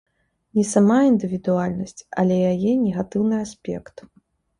[0.59, 3.95] Не сама індывідуальнасць, але яе негатыўны аспект.